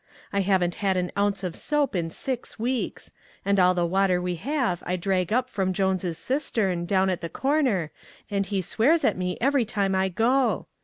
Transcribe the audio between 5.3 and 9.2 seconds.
up from Jones' cistern, down at the corner, and he swears at